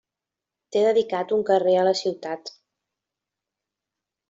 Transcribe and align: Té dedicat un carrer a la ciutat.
Té 0.75 0.81
dedicat 0.85 1.33
un 1.37 1.43
carrer 1.51 1.77
a 1.81 1.85
la 1.89 1.95
ciutat. 2.01 2.53